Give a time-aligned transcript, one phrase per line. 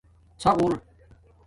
[0.41, 0.73] ݼاغُݸر